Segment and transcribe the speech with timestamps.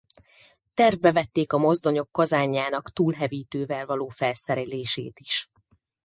[0.73, 5.49] Tervbe vették a mozdonyok kazánjának túlhevítővel való felszerelését is.